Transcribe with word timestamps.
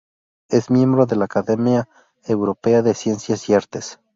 Es 0.49 0.71
miembro 0.71 1.05
de 1.05 1.15
la 1.15 1.25
Academia 1.25 1.87
Europea 2.25 2.81
de 2.81 2.95
Ciencias 2.95 3.47
y 3.49 3.53
Artes. 3.53 3.99